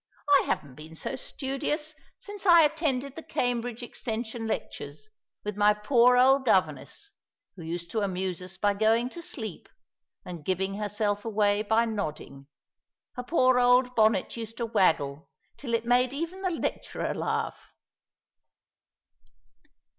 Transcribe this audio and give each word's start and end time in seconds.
I 0.39 0.45
haven't 0.47 0.73
been 0.73 0.95
so 0.95 1.15
studious 1.15 1.93
since 2.17 2.47
I 2.47 2.63
attended 2.63 3.15
the 3.15 3.21
Cambridge 3.21 3.83
extension 3.83 4.47
lectures, 4.47 5.11
with 5.43 5.55
my 5.55 5.75
poor 5.75 6.17
old 6.17 6.43
governess, 6.43 7.11
who 7.55 7.61
used 7.61 7.91
to 7.91 7.99
amuse 8.01 8.41
us 8.41 8.57
by 8.57 8.73
going 8.73 9.09
to 9.09 9.21
sleep, 9.21 9.69
and 10.25 10.43
giving 10.43 10.73
herself 10.73 11.23
away 11.23 11.61
by 11.61 11.85
nodding. 11.85 12.47
Her 13.13 13.21
poor 13.21 13.59
old 13.59 13.93
bonnet 13.93 14.35
used 14.35 14.57
to 14.57 14.65
waggle 14.65 15.29
till 15.55 15.75
it 15.75 15.85
made 15.85 16.13
even 16.13 16.41
the 16.41 16.49
lecturer 16.49 17.13
laugh." 17.13 17.67